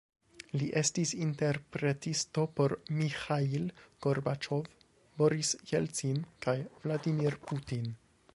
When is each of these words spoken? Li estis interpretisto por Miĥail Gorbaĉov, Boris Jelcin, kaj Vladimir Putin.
Li 0.59 0.67
estis 0.79 1.09
interpretisto 1.25 2.45
por 2.61 2.75
Miĥail 3.01 3.69
Gorbaĉov, 4.07 4.73
Boris 5.21 5.53
Jelcin, 5.75 6.27
kaj 6.49 6.59
Vladimir 6.85 7.39
Putin. 7.53 7.91